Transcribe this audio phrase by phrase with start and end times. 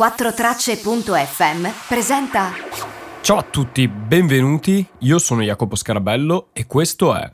[0.00, 2.52] 4tracce.fm presenta
[3.20, 4.86] Ciao a tutti, benvenuti.
[5.00, 7.30] Io sono Jacopo Scarabello e questo è!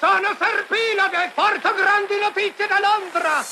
[0.00, 1.30] Sono Serpinade!
[1.32, 3.44] Porto grandi notizie da Londra!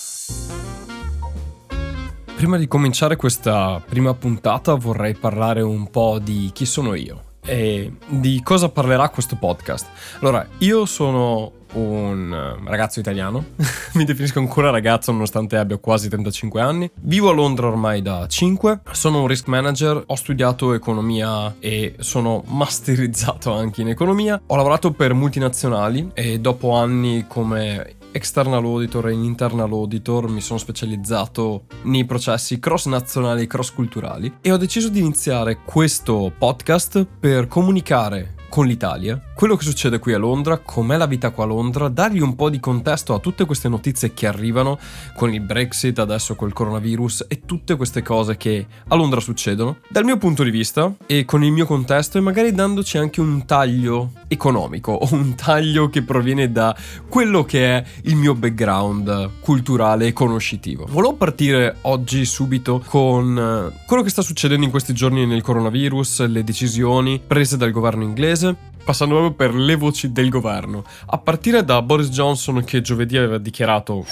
[2.34, 7.93] Prima di cominciare questa prima puntata vorrei parlare un po' di chi sono io e
[8.07, 9.87] di cosa parlerà questo podcast.
[10.21, 13.45] Allora, io sono un eh, ragazzo italiano,
[13.95, 18.81] mi definisco ancora ragazzo nonostante abbia quasi 35 anni, vivo a Londra ormai da 5,
[18.93, 24.93] sono un risk manager, ho studiato economia e sono masterizzato anche in economia, ho lavorato
[24.93, 32.05] per multinazionali e dopo anni come external auditor e internal auditor mi sono specializzato nei
[32.05, 38.34] processi cross nazionali e cross culturali e ho deciso di iniziare questo podcast per comunicare
[38.48, 42.20] con l'Italia, quello che succede qui a Londra, com'è la vita qua a Londra, dargli
[42.20, 44.78] un po' di contesto a tutte queste notizie che arrivano
[45.14, 50.05] con il Brexit, adesso col coronavirus e tutte queste cose che a Londra succedono, dal
[50.05, 54.12] mio punto di vista e con il mio contesto e magari dandoci anche un taglio
[54.29, 56.75] economico o un taglio che proviene da
[57.07, 60.87] quello che è il mio background culturale e conoscitivo.
[60.89, 66.27] Volevo partire oggi subito con eh, quello che sta succedendo in questi giorni nel coronavirus,
[66.27, 71.19] le decisioni prese dal governo inglese inglese, passando proprio per le voci del governo, a
[71.19, 74.06] partire da Boris Johnson che giovedì aveva dichiarato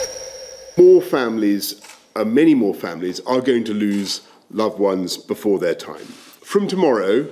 [0.76, 1.78] More families,
[2.16, 6.04] uh, many more families, are going to lose loved ones before their time.
[6.40, 7.26] From tomorrow,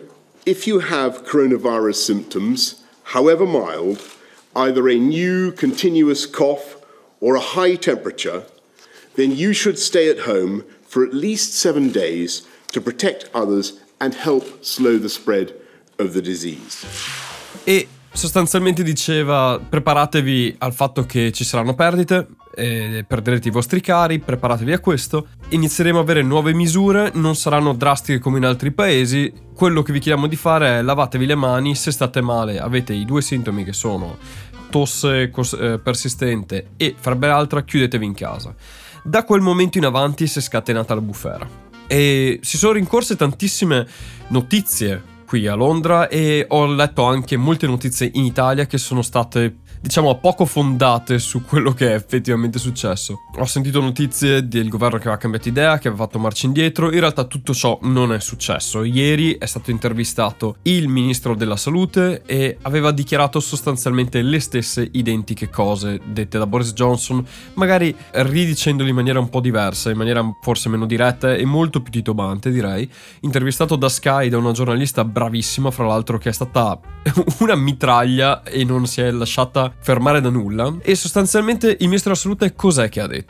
[0.46, 2.80] if you have coronavirus symptoms,
[3.12, 3.98] however mild,
[4.54, 6.76] either a new continuous cough
[7.20, 8.44] or a high temperature,
[9.16, 14.14] then you should stay at home for at least seven days to protect others and
[14.14, 15.52] help slow the spread
[15.98, 16.86] of the disease.
[17.64, 24.18] E sostanzialmente diceva preparatevi al fatto che ci saranno perdite, eh, perderete i vostri cari,
[24.18, 29.32] preparatevi a questo, inizieremo ad avere nuove misure, non saranno drastiche come in altri paesi,
[29.54, 33.04] quello che vi chiediamo di fare è lavatevi le mani, se state male avete i
[33.04, 34.18] due sintomi che sono
[34.70, 38.54] tosse eh, persistente e febbre altra, chiudetevi in casa.
[39.04, 41.46] Da quel momento in avanti si è scatenata la bufera.
[41.86, 43.86] E si sono rincorse tantissime
[44.28, 49.60] notizie qui a Londra e ho letto anche molte notizie in Italia che sono state
[49.80, 53.20] diciamo poco fondate su quello che è effettivamente successo.
[53.38, 57.00] Ho sentito notizie del governo che aveva cambiato idea, che aveva fatto marcia indietro, in
[57.00, 58.84] realtà tutto ciò non è successo.
[58.84, 65.48] Ieri è stato intervistato il ministro della salute e aveva dichiarato sostanzialmente le stesse identiche
[65.48, 70.68] cose dette da Boris Johnson, magari ridicendole in maniera un po' diversa, in maniera forse
[70.68, 72.88] meno diretta e molto più titubante direi.
[73.20, 76.78] Intervistato da Sky da una giornalista bravissima, fra l'altro che è stata
[77.40, 82.22] una mitraglia e non si è lasciata fermare da nulla e sostanzialmente il ministro della
[82.22, 83.21] salute cos'è che ha detto?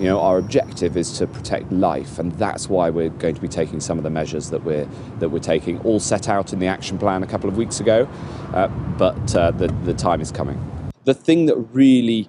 [0.00, 3.48] You know, our objective is to protect life, and that's why we're going to be
[3.48, 4.86] taking some of the measures that we're
[5.20, 8.08] that we're taking, all set out in the action plan a couple of weeks ago.
[8.52, 8.68] Uh,
[8.98, 10.58] but uh, the the time is coming.
[11.04, 12.28] The thing that really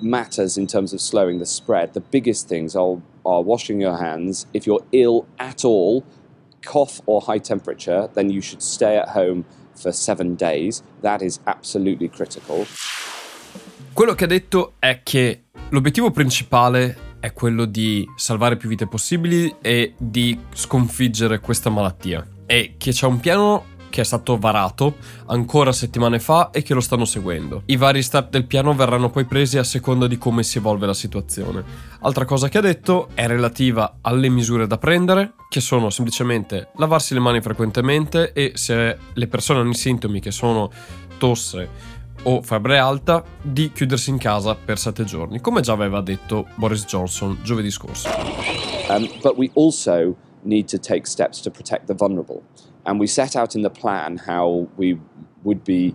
[0.00, 4.46] matters in terms of slowing the spread, the biggest things are, are washing your hands.
[4.52, 6.04] If you're ill at all,
[6.62, 9.44] cough or high temperature, then you should stay at home
[9.74, 10.82] for seven days.
[11.02, 12.66] That is absolutely critical.
[13.92, 19.54] Quello che ha detto è che l'obiettivo principale è quello di salvare più vite possibili
[19.60, 22.26] e di sconfiggere questa malattia.
[22.46, 26.80] E che c'è un piano che è stato varato ancora settimane fa e che lo
[26.80, 27.64] stanno seguendo.
[27.66, 30.94] I vari step del piano verranno poi presi a seconda di come si evolve la
[30.94, 31.62] situazione.
[32.00, 37.12] Altra cosa che ha detto è relativa alle misure da prendere, che sono semplicemente lavarsi
[37.12, 40.70] le mani frequentemente e se le persone hanno i sintomi che sono
[41.18, 41.91] tosse
[42.24, 46.84] o febbre alta di chiudersi in casa per sette giorni, come già aveva detto Boris
[46.84, 48.08] Johnson giovedì scorso.
[48.88, 52.42] Um, but we also need to take steps to protect the vulnerable.
[52.84, 54.98] And we set out in the plan how we
[55.44, 55.94] would be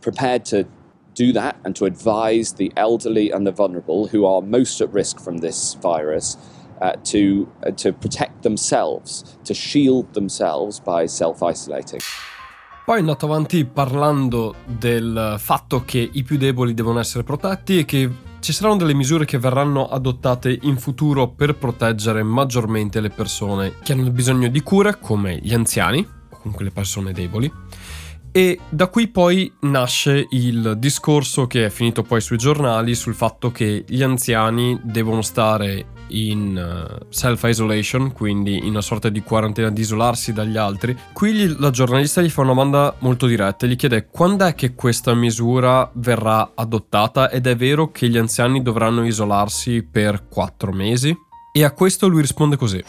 [0.00, 0.66] prepared to
[1.14, 5.20] do that and to advise the elderly and the vulnerable who are most at risk
[5.20, 6.36] from this virus
[6.80, 12.00] uh, to, uh, to protect themselves, to shield themselves by self isolating.
[12.84, 17.86] Poi è andato avanti parlando del fatto che i più deboli devono essere protetti e
[17.86, 18.10] che
[18.40, 23.94] ci saranno delle misure che verranno adottate in futuro per proteggere maggiormente le persone che
[23.94, 27.50] hanno bisogno di cure, come gli anziani o comunque le persone deboli,
[28.36, 33.52] E da qui poi nasce il discorso che è finito poi sui giornali sul fatto
[33.52, 39.82] che gli anziani devono stare in eh, self-isolation, quindi in una sorta di quarantena di
[39.82, 40.98] isolarsi dagli altri.
[41.12, 45.14] Qui la giornalista gli fa una domanda molto diretta, gli chiede quando è che questa
[45.14, 51.16] misura verrà adottata ed è vero che gli anziani dovranno isolarsi per quattro mesi?
[51.52, 52.82] E a questo lui risponde così.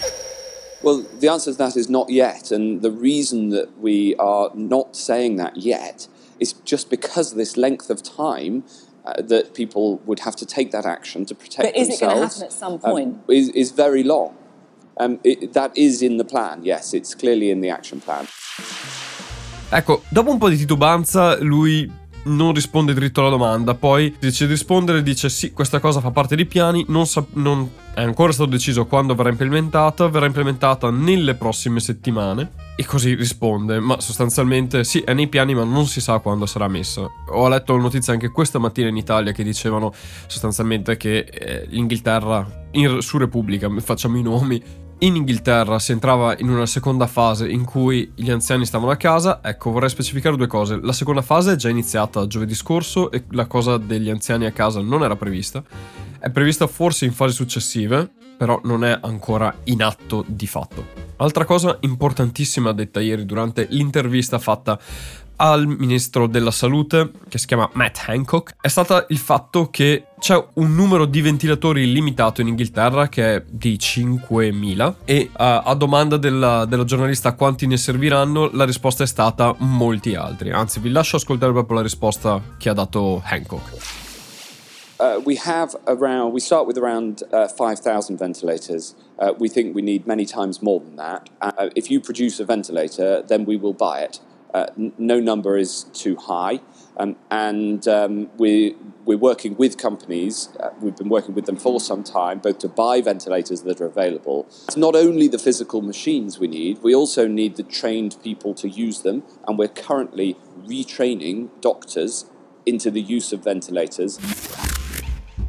[0.86, 4.96] Well, the answer to that is not yet, and the reason that we are not
[4.96, 6.08] saying that yet
[6.40, 8.64] is just because of this length of time
[9.04, 11.98] uh, that people would have to take that action to protect but is themselves.
[11.98, 13.18] it going to happen at some um, point?
[13.30, 14.38] is, is very long.
[14.98, 16.64] Um, it, that is in the plan.
[16.64, 18.28] Yes, it's clearly in the action plan.
[19.72, 21.92] Ecco, dopo un po' di titubanza, lui
[22.26, 26.12] non risponde dritto alla domanda, poi decide di rispondere e dice sì, questa cosa fa
[26.12, 30.90] parte dei piani, non, sa- non è ancora stato deciso quando verrà implementata, verrà implementata
[30.90, 32.64] nelle prossime settimane.
[32.78, 36.68] E così risponde, ma sostanzialmente sì, è nei piani, ma non si sa quando sarà
[36.68, 37.08] messa.
[37.30, 39.94] Ho letto notizie anche questa mattina in Italia che dicevano
[40.28, 44.62] sostanzialmente che eh, l'Inghilterra, in, su Repubblica, facciamo i nomi,
[45.00, 49.42] in Inghilterra si entrava in una seconda fase in cui gli anziani stavano a casa.
[49.44, 50.80] Ecco, vorrei specificare due cose.
[50.82, 54.80] La seconda fase è già iniziata giovedì scorso e la cosa degli anziani a casa
[54.80, 55.64] non era prevista.
[56.18, 61.04] È prevista forse in fasi successive, però non è ancora in atto di fatto.
[61.18, 64.80] Altra cosa importantissima detta ieri durante l'intervista fatta
[65.38, 70.44] al ministro della salute, che si chiama Matt Hancock, è stato il fatto che c'è
[70.54, 76.18] un numero di ventilatori limitato in Inghilterra che è di 5.000 e uh, a domanda
[76.18, 80.52] della, della, giornalista quanti ne serviranno, la risposta è stata molti altri.
[80.52, 84.04] Anzi, vi lascio ascoltare proprio la risposta che ha dato Hancock.
[84.98, 88.96] Uh, we have around, we start with around uh, 5,000 ventilators.
[89.20, 91.30] Uh, we think we need many times more than that.
[91.42, 94.20] Uh, if you produce a ventilator, then we will buy it.
[94.56, 94.68] Uh,
[94.98, 96.62] no number is too high.
[96.96, 101.82] Um, and um, we, we're working with companies, uh, we've been working with them for
[101.82, 104.46] some time, both to buy ventilators that are available.
[104.68, 108.70] It's not only the physical machines we need, we also need the trained people to
[108.70, 109.24] use them.
[109.46, 112.26] And we're currently retraining doctors
[112.66, 114.20] into the use of ventilators.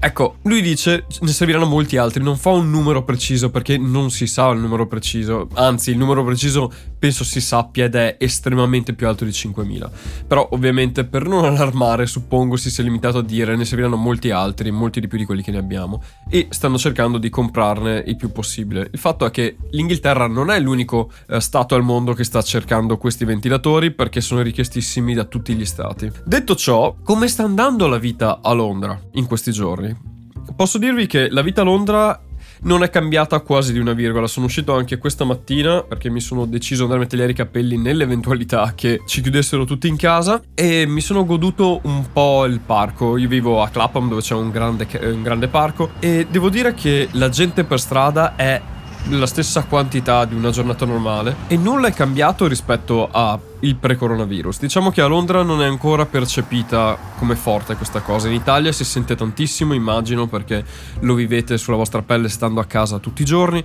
[0.06, 4.28] Ecco, lui dice ne serviranno molti altri, non fa un numero preciso perché non si
[4.28, 9.08] sa il numero preciso, anzi il numero preciso penso si sappia ed è estremamente più
[9.08, 9.90] alto di 5.000.
[10.28, 14.70] Però ovviamente per non allarmare suppongo si sia limitato a dire ne serviranno molti altri,
[14.70, 16.00] molti di più di quelli che ne abbiamo
[16.30, 18.88] e stanno cercando di comprarne il più possibile.
[18.92, 22.96] Il fatto è che l'Inghilterra non è l'unico eh, stato al mondo che sta cercando
[22.96, 26.08] questi ventilatori perché sono richiestissimi da tutti gli stati.
[26.24, 29.95] Detto ciò, come sta andando la vita a Londra in questi giorni?
[30.56, 32.18] Posso dirvi che la vita a Londra
[32.62, 34.26] non è cambiata quasi di una virgola.
[34.26, 37.76] Sono uscito anche questa mattina perché mi sono deciso di andare a mettere i capelli
[37.76, 43.18] nell'eventualità che ci chiudessero tutti in casa e mi sono goduto un po' il parco.
[43.18, 47.08] Io vivo a Clapham dove c'è un grande, un grande parco e devo dire che
[47.12, 48.58] la gente per strada è
[49.10, 53.08] la stessa quantità di una giornata normale e nulla è cambiato rispetto
[53.70, 54.60] al pre-coronavirus.
[54.60, 58.28] Diciamo che a Londra non è ancora percepita come forte questa cosa.
[58.28, 60.64] In Italia si sente tantissimo, immagino, perché
[61.00, 63.64] lo vivete sulla vostra pelle stando a casa tutti i giorni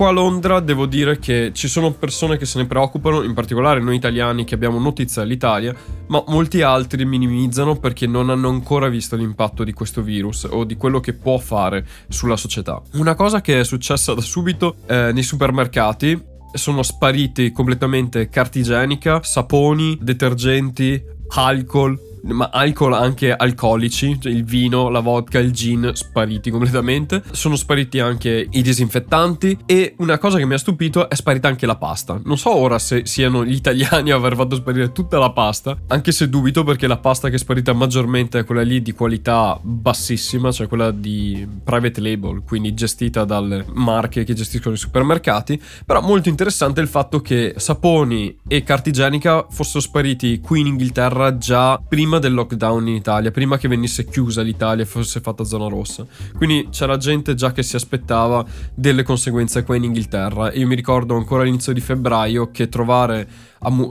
[0.00, 3.80] qua a Londra devo dire che ci sono persone che se ne preoccupano, in particolare
[3.80, 5.74] noi italiani che abbiamo notizia dell'Italia,
[6.06, 10.78] ma molti altri minimizzano perché non hanno ancora visto l'impatto di questo virus o di
[10.78, 12.80] quello che può fare sulla società.
[12.92, 19.22] Una cosa che è successa da subito eh, nei supermercati sono spariti completamente carta igienica,
[19.22, 21.02] saponi, detergenti,
[21.34, 27.22] alcol, ma alcol anche alcolici, cioè il vino, la vodka, il gin spariti completamente.
[27.30, 31.66] Sono spariti anche i disinfettanti e una cosa che mi ha stupito è sparita anche
[31.66, 32.20] la pasta.
[32.24, 36.12] Non so ora se siano gli italiani a aver fatto sparire tutta la pasta, anche
[36.12, 40.52] se dubito perché la pasta che è sparita maggiormente è quella lì di qualità bassissima,
[40.52, 46.28] cioè quella di private label, quindi gestita dalle marche che gestiscono i supermercati, però molto
[46.28, 52.09] interessante il fatto che saponi e carta igienica fossero spariti qui in Inghilterra già prima
[52.10, 56.04] prima del lockdown in Italia, prima che venisse chiusa l'Italia e fosse fatta zona rossa.
[56.36, 60.52] Quindi c'era gente già che si aspettava delle conseguenze qua in Inghilterra.
[60.52, 63.28] Io mi ricordo ancora all'inizio di febbraio che trovare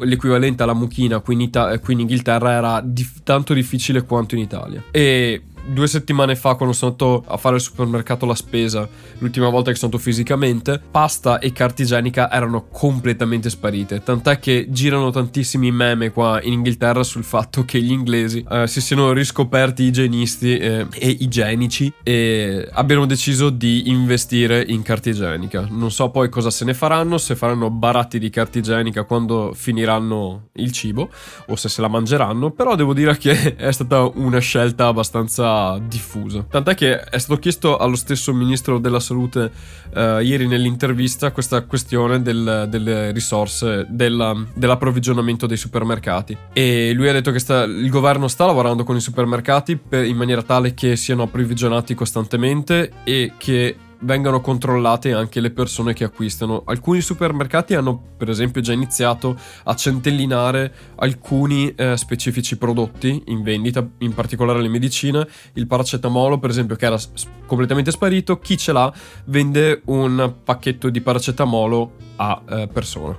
[0.01, 4.41] l'equivalente alla mucchina qui in, Ita- qui in Inghilterra era dif- tanto difficile quanto in
[4.41, 4.83] Italia.
[4.91, 8.88] E due settimane fa quando sono andato a fare al supermercato la spesa,
[9.19, 14.03] l'ultima volta che sono andato fisicamente, pasta e carta igienica erano completamente sparite.
[14.03, 18.81] Tant'è che girano tantissimi meme qua in Inghilterra sul fatto che gli inglesi eh, si
[18.81, 25.67] siano riscoperti igienisti eh, e igienici e abbiano deciso di investire in carta igienica.
[25.69, 30.49] Non so poi cosa se ne faranno, se faranno baratti di carta igienica quando finiranno
[30.53, 31.09] il cibo
[31.47, 36.45] o se se la mangeranno, però devo dire che è stata una scelta abbastanza diffusa.
[36.49, 39.51] Tant'è che è stato chiesto allo stesso ministro della salute
[39.93, 47.13] eh, ieri nell'intervista questa questione del, delle risorse, della, dell'approvvigionamento dei supermercati e lui ha
[47.13, 50.95] detto che sta, il governo sta lavorando con i supermercati per, in maniera tale che
[50.95, 56.63] siano approvvigionati costantemente e che vengano controllate anche le persone che acquistano.
[56.65, 63.86] Alcuni supermercati hanno per esempio già iniziato a centellinare alcuni eh, specifici prodotti in vendita,
[64.00, 66.98] in particolare le medicine, il paracetamolo per esempio che era
[67.46, 68.91] completamente sparito, chi ce l'ha
[69.25, 73.18] vende un pacchetto di paracetamolo a eh, persona.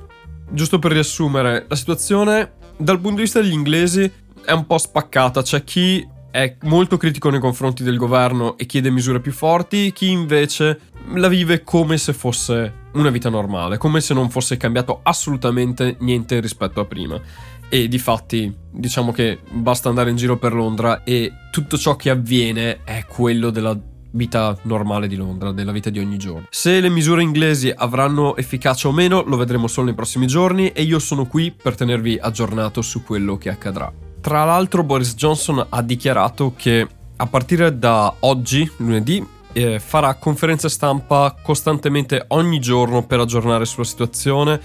[0.53, 4.11] Giusto per riassumere, la situazione dal punto di vista degli inglesi
[4.45, 8.91] è un po' spaccata, c'è chi è molto critico nei confronti del governo e chiede
[8.91, 10.81] misure più forti, chi invece
[11.15, 16.41] la vive come se fosse una vita normale, come se non fosse cambiato assolutamente niente
[16.41, 17.21] rispetto a prima.
[17.69, 22.11] E di fatti, diciamo che basta andare in giro per Londra e tutto ciò che
[22.11, 23.79] avviene è quello della
[24.13, 26.47] vita normale di Londra, della vita di ogni giorno.
[26.51, 30.83] Se le misure inglesi avranno efficacia o meno lo vedremo solo nei prossimi giorni e
[30.83, 34.10] io sono qui per tenervi aggiornato su quello che accadrà.
[34.21, 36.87] Tra l'altro Boris Johnson ha dichiarato che
[37.17, 43.85] a partire da oggi, lunedì, eh, farà conferenze stampa costantemente ogni giorno per aggiornare sulla
[43.85, 44.61] situazione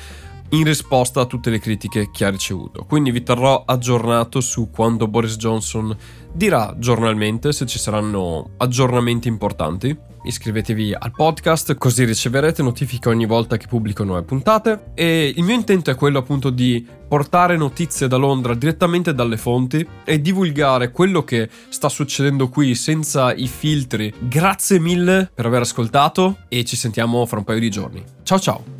[0.49, 2.83] in risposta a tutte le critiche che ha ricevuto.
[2.83, 5.95] Quindi vi terrò aggiornato su quando Boris Johnson
[6.31, 9.97] dirà giornalmente se ci saranno aggiornamenti importanti.
[10.25, 15.55] Iscrivetevi al podcast così riceverete notifiche ogni volta che pubblico nuove puntate e il mio
[15.55, 21.23] intento è quello appunto di portare notizie da Londra direttamente dalle fonti e divulgare quello
[21.23, 24.11] che sta succedendo qui senza i filtri.
[24.19, 28.03] Grazie mille per aver ascoltato e ci sentiamo fra un paio di giorni.
[28.23, 28.74] Ciao ciao!